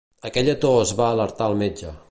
Aquella 0.29 0.55
tos 0.63 0.95
va 1.03 1.09
alertar 1.17 1.51
el 1.55 1.61
metge. 1.65 1.95